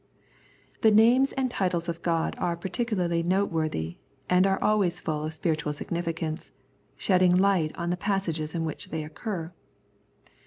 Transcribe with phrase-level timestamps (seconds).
[0.81, 5.33] The names and titles of God are par ticularly noteworthy and are always full of
[5.35, 6.49] spiritual significance,
[6.97, 9.53] shedding light on the passages in which they occur.